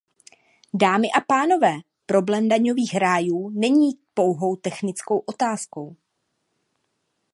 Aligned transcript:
Dámy 0.73 1.11
a 1.11 1.21
pánové, 1.21 1.73
problém 2.05 2.49
daňových 2.49 2.95
rájů 2.95 3.49
není 3.49 3.89
pouhou 4.13 4.55
technickou 4.55 5.17
otázkou. 5.19 5.95